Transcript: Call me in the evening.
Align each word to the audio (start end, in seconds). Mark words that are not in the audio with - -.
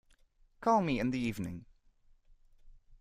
Call 0.61 0.81
me 0.81 0.99
in 0.99 1.11
the 1.11 1.19
evening. 1.19 1.65